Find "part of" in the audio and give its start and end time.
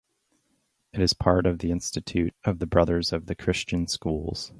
1.13-1.59